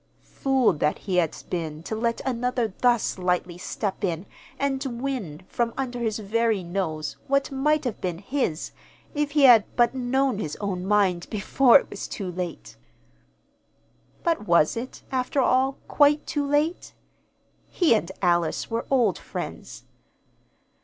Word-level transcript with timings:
Fool 0.23 0.73
that 0.73 0.97
he 0.97 1.17
had 1.17 1.37
been 1.51 1.83
to 1.83 1.95
let 1.95 2.21
another 2.25 2.73
thus 2.79 3.19
lightly 3.19 3.59
step 3.59 4.03
in 4.03 4.25
and 4.57 4.83
win 4.99 5.43
from 5.47 5.75
under 5.77 5.99
his 5.99 6.17
very 6.17 6.63
nose 6.63 7.17
what 7.27 7.51
might 7.51 7.83
have 7.83 8.01
been 8.01 8.17
his 8.17 8.71
if 9.13 9.29
he 9.33 9.43
had 9.43 9.63
but 9.75 9.93
known 9.93 10.39
his 10.39 10.55
own 10.55 10.87
mind 10.87 11.29
before 11.29 11.77
it 11.77 11.89
was 11.91 12.07
too 12.07 12.31
late! 12.31 12.77
But 14.23 14.47
was 14.47 14.75
it, 14.75 15.03
after 15.11 15.39
all, 15.39 15.73
quite 15.87 16.25
too 16.25 16.47
late? 16.47 16.95
He 17.69 17.93
and 17.93 18.11
Alice 18.23 18.71
were 18.71 18.87
old 18.89 19.19
friends. 19.19 19.83